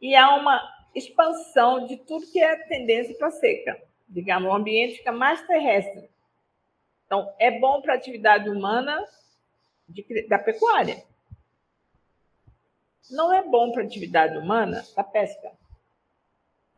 E 0.00 0.14
há 0.14 0.34
uma 0.36 0.60
expansão 0.94 1.86
de 1.86 1.96
tudo 1.96 2.26
que 2.30 2.42
é 2.42 2.56
tendência 2.68 3.16
para 3.16 3.30
seca. 3.30 3.80
Digamos, 4.08 4.48
o 4.48 4.54
ambiente 4.54 4.98
fica 4.98 5.12
mais 5.12 5.44
terrestre. 5.46 6.08
Então, 7.06 7.32
é 7.38 7.58
bom 7.58 7.80
para 7.80 7.94
a 7.94 7.96
atividade 7.96 8.48
humana 8.48 9.02
de, 9.88 10.26
da 10.28 10.38
pecuária. 10.38 11.02
Não 13.10 13.32
é 13.32 13.42
bom 13.42 13.72
para 13.72 13.82
a 13.82 13.86
atividade 13.86 14.36
humana 14.36 14.84
da 14.94 15.04
pesca. 15.04 15.52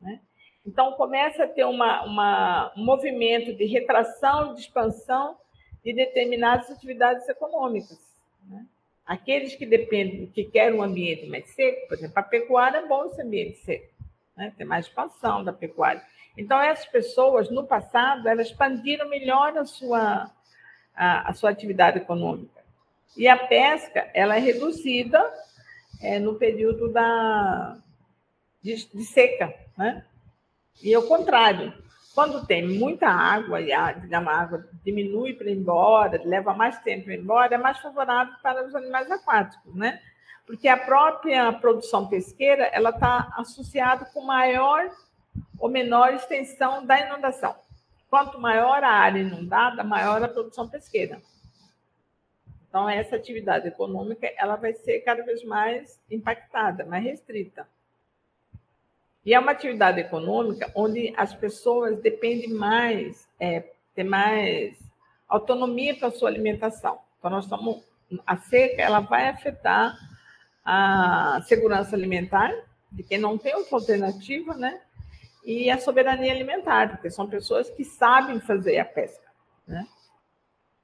Né? 0.00 0.20
Então, 0.66 0.92
começa 0.92 1.44
a 1.44 1.48
ter 1.48 1.64
uma, 1.64 2.04
uma, 2.04 2.72
um 2.76 2.84
movimento 2.84 3.54
de 3.54 3.64
retração, 3.64 4.54
de 4.54 4.60
expansão 4.60 5.36
de 5.88 5.94
determinadas 5.94 6.70
atividades 6.70 7.26
econômicas. 7.28 7.98
Né? 8.46 8.66
Aqueles 9.06 9.54
que 9.54 9.64
dependem, 9.64 10.26
que 10.26 10.44
querem 10.44 10.78
um 10.78 10.82
ambiente 10.82 11.26
mais 11.26 11.48
seco, 11.54 11.88
por 11.88 11.96
exemplo, 11.96 12.18
a 12.18 12.22
pecuária 12.22 12.78
é 12.78 12.86
bom 12.86 13.06
esse 13.06 13.22
ambiente 13.22 13.56
seco, 13.60 13.90
né? 14.36 14.52
tem 14.58 14.66
mais 14.66 14.84
expansão 14.84 15.42
da 15.42 15.52
pecuária. 15.52 16.02
Então, 16.36 16.60
essas 16.60 16.84
pessoas, 16.86 17.50
no 17.50 17.66
passado, 17.66 18.28
elas 18.28 18.48
expandiram 18.48 19.08
melhor 19.08 19.56
a 19.56 19.64
sua, 19.64 20.30
a, 20.94 21.30
a 21.30 21.32
sua 21.32 21.50
atividade 21.50 21.96
econômica. 21.96 22.62
E 23.16 23.26
a 23.26 23.36
pesca 23.36 24.10
ela 24.12 24.36
é 24.36 24.38
reduzida 24.38 25.18
é, 26.02 26.18
no 26.18 26.34
período 26.34 26.92
da, 26.92 27.78
de, 28.62 28.74
de 28.94 29.04
seca, 29.04 29.52
né? 29.76 30.04
E 30.80 30.94
ao 30.94 31.02
contrário, 31.02 31.72
quando 32.18 32.44
tem 32.44 32.66
muita 32.66 33.06
água 33.06 33.60
e 33.60 33.72
a, 33.72 33.92
digamos, 33.92 34.28
a 34.28 34.36
água 34.40 34.68
diminui 34.84 35.34
para 35.34 35.48
ir 35.48 35.56
embora, 35.56 36.20
leva 36.24 36.52
mais 36.52 36.76
tempo 36.80 37.04
para 37.04 37.14
ir 37.14 37.20
embora, 37.20 37.54
é 37.54 37.58
mais 37.58 37.78
favorável 37.78 38.34
para 38.42 38.66
os 38.66 38.74
animais 38.74 39.08
aquáticos, 39.08 39.72
né? 39.76 40.02
Porque 40.44 40.66
a 40.66 40.76
própria 40.76 41.52
produção 41.52 42.08
pesqueira 42.08 42.64
ela 42.72 42.90
está 42.90 43.32
associada 43.36 44.04
com 44.06 44.22
maior 44.22 44.90
ou 45.60 45.70
menor 45.70 46.12
extensão 46.12 46.84
da 46.84 46.98
inundação. 46.98 47.54
Quanto 48.10 48.36
maior 48.40 48.82
a 48.82 48.90
área 48.90 49.20
inundada, 49.20 49.84
maior 49.84 50.20
a 50.20 50.26
produção 50.26 50.68
pesqueira. 50.68 51.22
Então, 52.68 52.90
essa 52.90 53.14
atividade 53.14 53.68
econômica 53.68 54.28
ela 54.36 54.56
vai 54.56 54.72
ser 54.72 55.02
cada 55.02 55.22
vez 55.22 55.44
mais 55.44 56.00
impactada, 56.10 56.84
mais 56.84 57.04
restrita. 57.04 57.64
E 59.28 59.34
é 59.34 59.38
uma 59.38 59.52
atividade 59.52 60.00
econômica 60.00 60.72
onde 60.74 61.12
as 61.14 61.34
pessoas 61.34 62.00
dependem 62.00 62.48
mais, 62.48 63.28
é, 63.38 63.62
ter 63.94 64.02
mais 64.02 64.74
autonomia 65.28 65.94
para 65.94 66.08
a 66.08 66.10
sua 66.10 66.30
alimentação. 66.30 66.98
Então, 67.18 67.32
nós 67.32 67.44
estamos, 67.44 67.84
a 68.26 68.38
seca 68.38 68.80
ela 68.80 69.00
vai 69.00 69.28
afetar 69.28 69.94
a 70.64 71.42
segurança 71.46 71.94
alimentar 71.94 72.54
de 72.90 73.02
quem 73.02 73.18
não 73.18 73.36
tem 73.36 73.54
outra 73.54 73.76
alternativa, 73.76 74.54
né? 74.54 74.80
E 75.44 75.70
a 75.70 75.76
soberania 75.76 76.32
alimentar, 76.32 76.92
porque 76.92 77.10
são 77.10 77.28
pessoas 77.28 77.68
que 77.68 77.84
sabem 77.84 78.40
fazer 78.40 78.78
a 78.78 78.84
pesca, 78.86 79.28
né? 79.66 79.86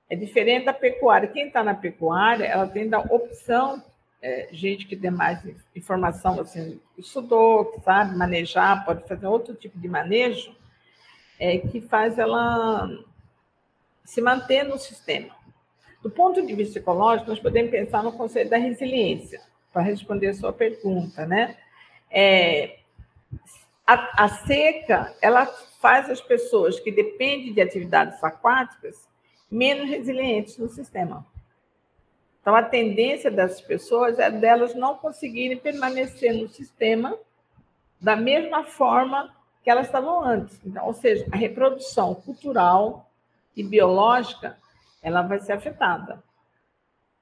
É 0.06 0.14
diferente 0.14 0.66
da 0.66 0.74
pecuária. 0.74 1.28
Quem 1.28 1.46
está 1.46 1.64
na 1.64 1.74
pecuária, 1.74 2.44
ela 2.44 2.66
tem 2.66 2.92
a 2.92 2.98
opção 2.98 3.82
é, 4.24 4.48
gente 4.50 4.86
que 4.86 4.96
tem 4.96 5.10
mais 5.10 5.38
informação, 5.76 6.40
assim, 6.40 6.80
estudou, 6.96 7.78
sabe 7.84 8.16
manejar, 8.16 8.82
pode 8.82 9.06
fazer 9.06 9.26
outro 9.26 9.54
tipo 9.54 9.78
de 9.78 9.86
manejo, 9.86 10.56
é, 11.38 11.58
que 11.58 11.82
faz 11.82 12.18
ela 12.18 12.88
se 14.02 14.22
manter 14.22 14.64
no 14.64 14.78
sistema. 14.78 15.36
Do 16.02 16.08
ponto 16.10 16.44
de 16.44 16.54
vista 16.54 16.78
ecológico, 16.78 17.28
nós 17.28 17.38
podemos 17.38 17.70
pensar 17.70 18.02
no 18.02 18.12
conceito 18.12 18.48
da 18.48 18.56
resiliência, 18.56 19.42
para 19.70 19.82
responder 19.82 20.28
a 20.28 20.34
sua 20.34 20.54
pergunta, 20.54 21.26
né? 21.26 21.58
É, 22.10 22.78
a, 23.86 24.24
a, 24.24 24.28
seca, 24.28 25.14
ela 25.20 25.44
faz 25.82 26.08
as 26.08 26.22
pessoas 26.22 26.80
que 26.80 26.90
dependem 26.90 27.52
de 27.52 27.60
atividades 27.60 28.24
aquáticas 28.24 29.06
menos 29.50 29.90
resilientes 29.90 30.56
no 30.56 30.70
sistema. 30.70 31.26
Então, 32.44 32.54
a 32.54 32.62
tendência 32.62 33.30
das 33.30 33.58
pessoas 33.58 34.18
é 34.18 34.30
delas 34.30 34.74
não 34.74 34.98
conseguirem 34.98 35.56
permanecer 35.56 36.34
no 36.34 36.46
sistema 36.46 37.18
da 37.98 38.14
mesma 38.14 38.64
forma 38.64 39.34
que 39.62 39.70
elas 39.70 39.86
estavam 39.86 40.22
antes. 40.22 40.60
Então, 40.62 40.86
ou 40.86 40.92
seja, 40.92 41.26
a 41.32 41.36
reprodução 41.38 42.14
cultural 42.14 43.10
e 43.56 43.62
biológica 43.62 44.58
ela 45.00 45.22
vai 45.22 45.40
ser 45.40 45.52
afetada, 45.52 46.22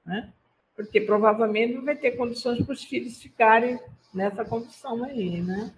né? 0.05 0.33
Porque 0.75 0.99
provavelmente 0.99 1.73
não 1.73 1.85
vai 1.85 1.95
ter 1.95 2.17
condições 2.17 2.61
para 2.61 2.73
os 2.73 2.83
filhos 2.83 3.21
ficarem 3.21 3.79
nessa 4.13 4.43
condição 4.43 5.05
aí, 5.05 5.41
né? 5.41 5.73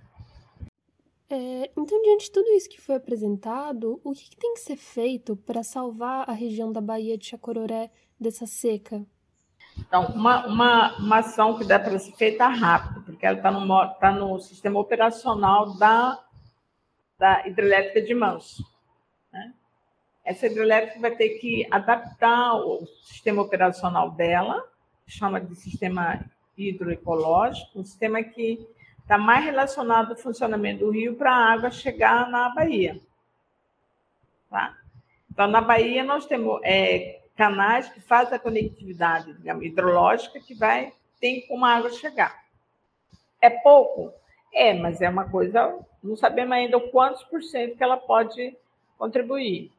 É, 1.30 1.70
então, 1.78 2.02
diante 2.02 2.26
de 2.26 2.32
tudo 2.32 2.50
isso 2.50 2.68
que 2.68 2.82
foi 2.82 2.96
apresentado, 2.96 4.02
o 4.04 4.12
que, 4.12 4.28
que 4.28 4.38
tem 4.38 4.56
que 4.56 4.62
ser 4.62 4.76
feito 4.76 5.36
para 5.36 5.62
salvar 5.62 6.28
a 6.28 6.34
região 6.34 6.72
da 6.72 6.82
Baía 6.82 7.16
de 7.16 7.28
Chacororé 7.28 7.92
dessa 8.20 8.48
seca? 8.48 9.06
Então, 9.78 10.06
uma, 10.08 10.46
uma, 10.48 10.98
uma 10.98 11.18
ação 11.20 11.58
que 11.58 11.66
dá 11.66 11.80
para 11.80 11.98
ser 12.00 12.14
feita 12.14 12.48
rápido, 12.48 13.02
porque 13.04 13.26
ela 13.26 13.38
está 13.38 13.52
no, 13.52 13.88
tá 13.96 14.12
no 14.12 14.40
sistema 14.40 14.80
operacional 14.80 15.78
da, 15.78 16.20
da 17.18 17.48
hidrelétrica 17.48 18.02
de 18.02 18.14
Manso. 18.14 18.66
Né? 19.32 19.54
Essa 20.24 20.48
hidrelétrica 20.48 21.00
vai 21.00 21.12
ter 21.12 21.30
que 21.40 21.68
adaptar 21.70 22.56
o 22.56 22.86
sistema 23.04 23.42
operacional 23.42 24.12
dela, 24.12 24.64
chama 25.08 25.40
de 25.40 25.56
sistema 25.56 26.26
hidroecológico, 26.58 27.80
um 27.80 27.86
sistema 27.86 28.24
que 28.24 28.66
está 29.00 29.18
mais 29.18 29.46
relacionado 29.46 30.12
ao 30.12 30.18
funcionamento 30.18 30.86
do 30.86 30.92
rio 30.92 31.16
para 31.16 31.32
a 31.32 31.54
água 31.54 31.70
chegar 31.70 32.30
na 32.30 32.50
Bahia. 32.50 33.00
Tá? 34.50 34.76
Então, 35.30 35.48
na 35.48 35.62
Bahia, 35.62 36.04
nós 36.04 36.26
temos 36.26 36.60
é, 36.64 37.22
canais 37.36 37.90
que 37.90 38.00
fazem 38.00 38.36
a 38.36 38.40
conectividade 38.40 39.36
hidrológica 39.62 40.40
que 40.40 40.54
vai 40.54 40.94
tem 41.20 41.46
como 41.48 41.66
a 41.66 41.76
água 41.76 41.92
chegar. 41.92 42.46
É 43.42 43.50
pouco? 43.50 44.14
É, 44.54 44.74
mas 44.74 45.02
é 45.02 45.10
uma 45.10 45.30
coisa, 45.30 45.78
não 46.02 46.16
sabemos 46.16 46.54
ainda 46.54 46.80
quantos 46.80 47.24
por 47.24 47.44
cento 47.44 47.76
que 47.76 47.84
ela 47.84 47.98
pode 47.98 48.56
contribuir. 48.98 49.72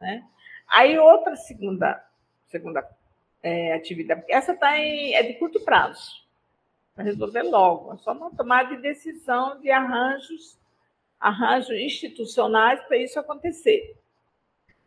Né? 0.00 0.24
Aí, 0.66 0.98
outra 0.98 1.36
segunda, 1.36 2.02
segunda 2.48 2.88
é, 3.42 3.74
atividade, 3.74 4.24
essa 4.28 4.54
tá 4.56 4.78
em, 4.78 5.14
é 5.14 5.22
de 5.22 5.34
curto 5.34 5.60
prazo 5.60 6.22
para 6.94 7.04
resolver 7.04 7.42
logo. 7.42 7.92
É 7.92 7.96
só 7.98 8.12
uma 8.12 8.30
tomada 8.30 8.74
de 8.74 8.80
decisão 8.80 9.60
de 9.60 9.70
arranjos, 9.70 10.58
arranjos 11.20 11.76
institucionais 11.76 12.80
para 12.84 12.96
isso 12.96 13.18
acontecer. 13.20 13.96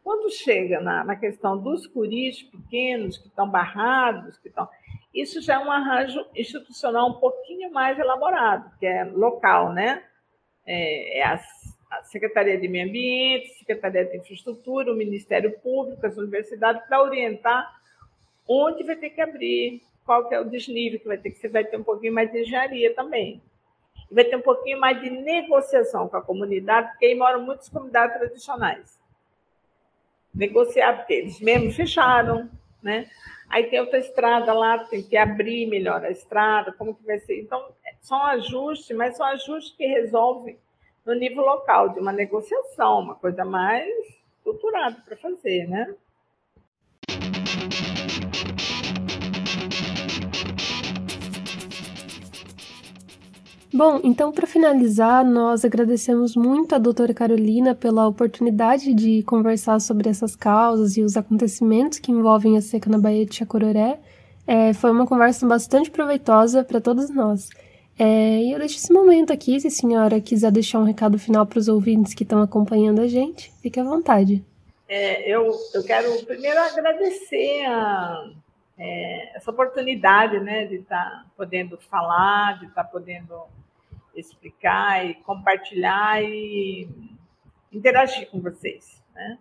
Quando 0.06 0.30
chega 0.30 0.80
na, 0.80 1.04
na 1.04 1.16
questão 1.16 1.58
dos 1.58 1.88
curis 1.88 2.44
pequenos 2.44 3.18
que 3.18 3.28
estão 3.28 3.50
barrados, 3.50 4.38
que 4.38 4.50
estão, 4.50 4.70
isso 5.12 5.42
já 5.42 5.56
é 5.56 5.58
um 5.58 5.72
arranjo 5.72 6.24
institucional 6.36 7.10
um 7.10 7.20
pouquinho 7.20 7.72
mais 7.74 7.98
elaborado, 7.98 8.70
que 8.78 8.86
é 8.86 9.04
local, 9.04 9.74
né? 9.74 10.04
É, 10.64 11.22
é 11.22 11.24
a, 11.24 11.42
a 11.90 12.04
Secretaria 12.04 12.56
de 12.56 12.68
Meio 12.68 12.88
Ambiente, 12.88 13.58
Secretaria 13.58 14.06
de 14.06 14.18
Infraestrutura, 14.18 14.94
o 14.94 14.96
Ministério 14.96 15.60
Público, 15.60 16.06
as 16.06 16.16
universidades, 16.18 16.88
para 16.88 17.02
orientar 17.02 17.68
onde 18.48 18.84
vai 18.84 18.98
ter 18.98 19.10
que 19.10 19.22
abrir, 19.22 19.82
qual 20.06 20.30
que 20.30 20.36
é 20.36 20.40
o 20.40 20.48
desnível 20.48 21.00
que 21.00 21.08
vai 21.08 21.18
ter, 21.18 21.32
que 21.32 21.40
você 21.40 21.50
vai 21.50 21.66
ter 21.66 21.78
um 21.78 21.84
pouquinho 21.84 22.14
mais 22.14 22.32
de 22.32 22.42
engenharia 22.42 22.94
também. 22.94 23.42
Vai 24.12 24.26
ter 24.26 24.36
um 24.36 24.42
pouquinho 24.42 24.80
mais 24.80 25.02
de 25.02 25.10
negociação 25.10 26.08
com 26.08 26.18
a 26.18 26.22
comunidade, 26.22 26.90
porque 26.90 27.08
aí 27.08 27.16
moram 27.16 27.42
muitas 27.42 27.70
comunidades 27.70 28.16
tradicionais. 28.16 29.04
Negociar, 30.36 30.98
porque 30.98 31.14
eles 31.14 31.40
mesmos 31.40 31.76
fecharam, 31.76 32.50
né? 32.84 33.08
Aí 33.50 33.66
tem 33.70 33.80
outra 33.80 34.00
estrada 34.00 34.54
lá, 34.54 34.80
tem 34.80 35.02
que 35.02 35.16
abrir 35.16 35.68
melhor 35.68 36.04
a 36.04 36.12
estrada, 36.12 36.74
como 36.74 36.96
que 36.96 37.06
vai 37.06 37.20
ser. 37.20 37.40
Então, 37.40 37.72
são 38.02 38.22
ajustes, 38.24 38.96
mas 38.96 39.16
são 39.16 39.26
ajustes 39.26 39.76
que 39.76 39.86
resolvem 39.86 40.58
no 41.06 41.14
nível 41.14 41.44
local, 41.44 41.90
de 41.90 42.00
uma 42.00 42.12
negociação, 42.12 43.00
uma 43.00 43.16
coisa 43.16 43.46
mais 43.46 43.88
estruturada 44.38 44.98
para 45.06 45.16
fazer, 45.16 45.68
né? 45.68 45.94
Bom, 53.76 54.00
então 54.06 54.32
para 54.32 54.48
finalizar, 54.48 55.26
nós 55.26 55.66
agradecemos 55.66 56.34
muito 56.34 56.74
a 56.74 56.78
doutora 56.78 57.14
Carolina 57.14 57.76
pela 57.76 58.08
oportunidade 58.08 58.94
de 58.94 59.22
conversar 59.24 59.82
sobre 59.82 60.10
essas 60.10 60.34
causas 60.34 60.96
e 60.96 61.02
os 61.02 61.18
acontecimentos 61.18 62.00
que 62.00 62.10
envolvem 62.10 62.58
a 62.58 62.62
seca 62.62 62.90
na 62.90 62.98
Baía 62.98 63.26
de 63.26 63.36
Chacororé. 63.36 64.00
É, 64.48 64.72
foi 64.74 64.92
uma 64.92 65.06
conversa 65.06 65.46
bastante 65.46 65.92
proveitosa 65.92 66.64
para 66.64 66.80
todos 66.80 67.10
nós. 67.10 67.50
É, 68.00 68.44
e 68.44 68.54
eu 68.54 68.60
deixo 68.60 68.78
esse 68.78 68.94
momento 68.94 69.34
aqui, 69.34 69.60
se 69.60 69.68
a 69.68 69.72
senhora 69.72 70.22
quiser 70.22 70.54
deixar 70.54 70.80
um 70.80 70.86
recado 70.86 71.20
final 71.20 71.46
para 71.46 71.60
os 71.60 71.68
ouvintes 71.68 72.14
que 72.14 72.24
estão 72.24 72.42
acompanhando 72.42 73.02
a 73.02 73.08
gente, 73.08 73.52
fique 73.62 73.78
à 73.78 73.84
vontade. 73.84 74.42
É, 74.88 75.30
eu, 75.30 75.52
eu 75.74 75.84
quero 75.84 76.26
primeiro 76.26 76.62
agradecer 76.62 77.66
a, 77.66 78.32
é, 78.78 79.36
essa 79.36 79.52
oportunidade 79.52 80.40
né, 80.40 80.64
de 80.64 80.76
estar 80.76 81.04
tá 81.04 81.26
podendo 81.36 81.78
falar, 81.78 82.58
de 82.60 82.68
estar 82.68 82.86
tá 82.86 82.90
podendo 82.90 83.34
explicar 84.16 85.06
e 85.06 85.16
compartilhar 85.16 86.24
e 86.24 86.90
interagir 87.72 88.30
com 88.30 88.42
vocês. 88.42 89.04
Né? 89.14 89.40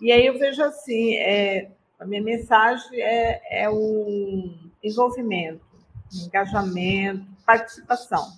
E 0.00 0.12
aí 0.12 0.26
eu 0.26 0.38
vejo 0.38 0.62
assim, 0.62 1.16
é, 1.16 1.70
a 1.98 2.04
minha 2.04 2.22
mensagem 2.22 3.00
é, 3.00 3.64
é 3.64 3.70
o 3.70 4.54
envolvimento, 4.82 5.64
engajamento, 6.12 7.26
participação. 7.44 8.32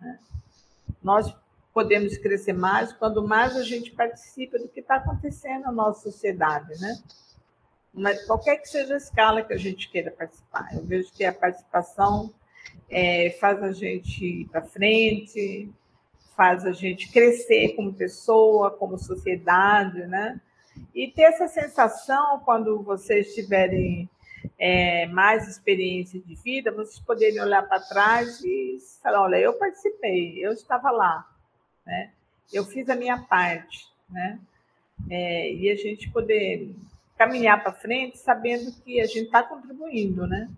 Né? 0.00 0.18
Nós 1.02 1.34
podemos 1.72 2.16
crescer 2.18 2.52
mais 2.52 2.92
quando 2.92 3.26
mais 3.26 3.56
a 3.56 3.62
gente 3.62 3.92
participa 3.92 4.58
do 4.58 4.68
que 4.68 4.80
está 4.80 4.96
acontecendo 4.96 5.62
na 5.62 5.72
nossa 5.72 6.10
sociedade, 6.10 6.68
né? 6.80 7.00
Mas 7.94 8.26
qualquer 8.26 8.56
que 8.56 8.68
seja 8.68 8.94
a 8.94 8.96
escala 8.96 9.42
que 9.42 9.52
a 9.52 9.56
gente 9.56 9.88
queira 9.88 10.10
participar, 10.10 10.68
eu 10.74 10.84
vejo 10.84 11.12
que 11.12 11.24
a 11.24 11.32
participação 11.32 12.34
é, 12.88 13.30
faz 13.40 13.62
a 13.62 13.72
gente 13.72 14.24
ir 14.24 14.48
para 14.48 14.62
frente, 14.62 15.70
faz 16.36 16.64
a 16.64 16.72
gente 16.72 17.10
crescer 17.10 17.74
como 17.74 17.92
pessoa, 17.92 18.70
como 18.70 18.98
sociedade, 18.98 20.06
né? 20.06 20.40
E 20.94 21.08
ter 21.10 21.22
essa 21.22 21.48
sensação, 21.48 22.40
quando 22.44 22.82
vocês 22.82 23.34
tiverem 23.34 24.08
é, 24.58 25.06
mais 25.06 25.48
experiência 25.48 26.20
de 26.20 26.34
vida, 26.36 26.70
vocês 26.70 27.00
poderem 27.00 27.40
olhar 27.40 27.62
para 27.62 27.80
trás 27.80 28.40
e 28.44 28.78
falar: 29.02 29.22
olha, 29.22 29.36
eu 29.36 29.54
participei, 29.54 30.38
eu 30.44 30.52
estava 30.52 30.90
lá, 30.90 31.26
né? 31.84 32.12
eu 32.52 32.64
fiz 32.64 32.88
a 32.88 32.96
minha 32.96 33.18
parte, 33.18 33.86
né? 34.08 34.38
É, 35.10 35.52
e 35.52 35.70
a 35.70 35.76
gente 35.76 36.10
poder 36.10 36.74
caminhar 37.16 37.62
para 37.62 37.72
frente 37.72 38.18
sabendo 38.18 38.72
que 38.82 39.00
a 39.00 39.06
gente 39.06 39.26
está 39.26 39.42
contribuindo, 39.42 40.26
né? 40.26 40.48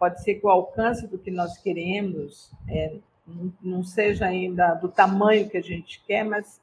Pode 0.00 0.22
ser 0.24 0.36
que 0.36 0.46
o 0.46 0.50
alcance 0.50 1.06
do 1.06 1.18
que 1.18 1.30
nós 1.30 1.58
queremos 1.58 2.50
é, 2.66 2.96
não 3.62 3.84
seja 3.84 4.24
ainda 4.24 4.72
do 4.74 4.88
tamanho 4.88 5.48
que 5.48 5.58
a 5.58 5.62
gente 5.62 6.02
quer, 6.06 6.24
mas 6.24 6.58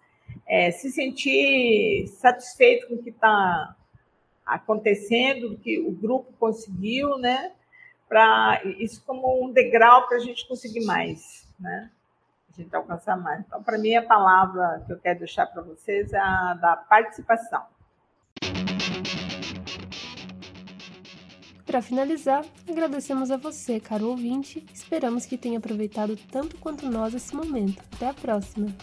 é, 0.48 0.72
se 0.72 0.90
sentir 0.90 2.08
satisfeito 2.08 2.88
com 2.88 2.96
o 2.96 3.04
que 3.04 3.12
está 3.12 3.76
acontecendo, 4.44 5.50
do 5.50 5.58
que 5.58 5.80
o 5.80 5.92
grupo 5.92 6.34
conseguiu, 6.40 7.20
né? 7.20 7.52
Para 8.10 8.62
isso 8.80 9.04
como 9.06 9.46
um 9.46 9.52
degrau 9.52 10.08
para 10.08 10.18
a 10.18 10.22
gente 10.22 10.48
conseguir 10.48 10.84
mais, 10.84 11.48
né? 11.60 11.92
A 12.52 12.60
gente 12.60 12.76
alcançar 12.76 13.18
mais. 13.18 13.42
Então, 13.42 13.62
para 13.62 13.78
mim, 13.78 13.94
a 13.96 14.02
palavra 14.02 14.84
que 14.88 14.94
eu 14.94 15.00
quero 15.00 15.20
deixar 15.20 15.46
para 15.46 15.62
vocês 15.62 16.12
é 16.12 16.18
a 16.18 16.56
da 16.56 16.76
participação. 16.76 17.64
Para 21.68 21.82
finalizar, 21.82 22.46
agradecemos 22.66 23.30
a 23.30 23.36
você, 23.36 23.78
caro 23.78 24.08
ouvinte. 24.08 24.66
Esperamos 24.74 25.26
que 25.26 25.38
tenha 25.38 25.58
aproveitado 25.58 26.18
tanto 26.32 26.56
quanto 26.56 26.90
nós 26.90 27.14
esse 27.14 27.36
momento. 27.36 27.84
Até 27.94 28.08
a 28.08 28.14
próxima! 28.14 28.74